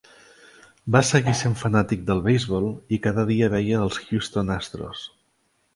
[0.95, 2.67] Va seguir sent fanàtic del beisbol
[2.97, 5.11] i cada dia veia els Houston Astros.